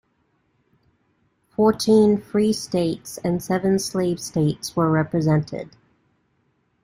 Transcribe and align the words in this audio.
Fourteen 1.55 2.19
free 2.19 2.53
states 2.53 3.19
and 3.19 3.43
seven 3.43 3.77
slave 3.77 4.19
states 4.19 4.75
were 4.75 4.89
represented. 4.89 5.77